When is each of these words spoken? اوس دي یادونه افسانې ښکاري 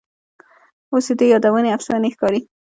اوس 0.93 1.07
دي 1.19 1.25
یادونه 1.33 1.69
افسانې 1.77 2.09
ښکاري 2.15 2.41